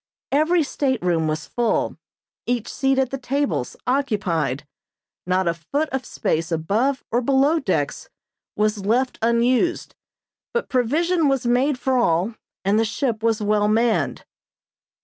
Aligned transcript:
Every 0.31 0.63
stateroom 0.63 1.27
was 1.27 1.45
full; 1.45 1.95
each 2.47 2.67
seat 2.73 2.97
at 2.97 3.11
the 3.11 3.19
tables 3.19 3.75
occupied. 3.85 4.65
Not 5.27 5.47
a 5.47 5.53
foot 5.53 5.89
of 5.89 6.05
space 6.05 6.51
above 6.51 7.03
or 7.11 7.21
below 7.21 7.59
decks 7.59 8.09
was 8.55 8.83
left 8.83 9.19
unused, 9.21 9.93
but 10.55 10.69
provision 10.69 11.27
was 11.27 11.45
made 11.45 11.77
for 11.77 11.99
all, 11.99 12.33
and 12.65 12.79
the 12.79 12.83
ship 12.83 13.21
was 13.21 13.43
well 13.43 13.67
manned. 13.67 14.25